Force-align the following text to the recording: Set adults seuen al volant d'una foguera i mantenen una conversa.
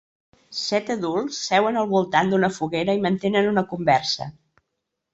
Set 0.59 0.89
adults 0.93 1.41
seuen 1.51 1.77
al 1.83 1.87
volant 1.93 2.33
d'una 2.33 2.51
foguera 2.57 2.99
i 3.01 3.05
mantenen 3.07 3.55
una 3.55 3.69
conversa. 3.75 4.33